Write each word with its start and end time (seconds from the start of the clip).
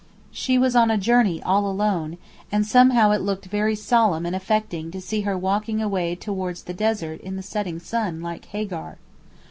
She 0.31 0.57
was 0.57 0.75
on 0.75 0.89
a 0.89 0.97
journey 0.97 1.43
all 1.43 1.67
alone, 1.69 2.17
and 2.51 2.65
somehow 2.65 3.11
it 3.11 3.21
looked 3.21 3.45
very 3.45 3.75
solemn 3.75 4.25
and 4.25 4.35
affecting 4.35 4.89
to 4.89 4.99
see 4.99 5.21
her 5.21 5.37
walking 5.37 5.79
away 5.79 6.15
towards 6.15 6.63
the 6.63 6.73
desert 6.73 7.21
in 7.21 7.35
the 7.35 7.43
setting 7.43 7.77
sun 7.77 8.19
like 8.19 8.45
Hagar. 8.45 8.97